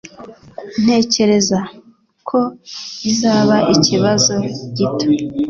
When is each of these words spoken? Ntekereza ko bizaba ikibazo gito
Ntekereza 0.81 1.59
ko 2.29 2.39
bizaba 3.03 3.55
ikibazo 3.75 4.33
gito 4.77 5.07